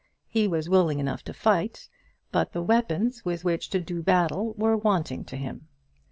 [0.27, 1.87] He was willing enough to fight,
[2.31, 5.67] but the weapons with which to do battle were wanting to him.